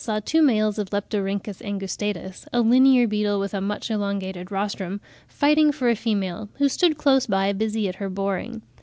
[0.03, 5.71] saw two males of Leptorhynchus angustatus, a linear beetle with a much elongated rostrum, "fighting
[5.71, 8.63] for a female, who stood close by busy at her boring.